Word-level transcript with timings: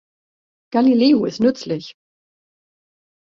Galileo 0.73 1.25
ist 1.27 1.39
nützlich! 1.41 1.95